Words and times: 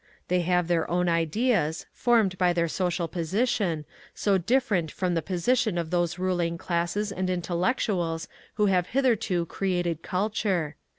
They 0.29 0.41
have 0.41 0.67
their 0.67 0.89
own 0.89 1.07
ideas, 1.07 1.85
formed 1.93 2.35
by 2.39 2.53
their 2.53 2.67
social 2.67 3.07
position, 3.07 3.85
so 4.15 4.39
different 4.39 4.89
from 4.89 5.13
the 5.13 5.21
position 5.21 5.77
of 5.77 5.91
those 5.91 6.17
ruling 6.17 6.57
classes 6.57 7.11
and 7.11 7.29
intellectuals 7.29 8.27
who 8.55 8.65
have 8.65 8.87
hitherto 8.97 9.45
created 9.45 10.01
culture. 10.01 10.75